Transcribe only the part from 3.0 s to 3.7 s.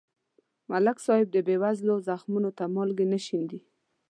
نه شیندي.